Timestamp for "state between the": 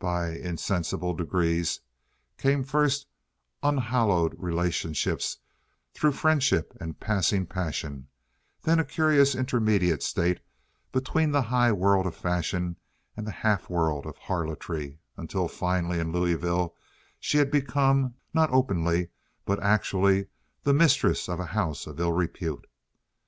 10.02-11.42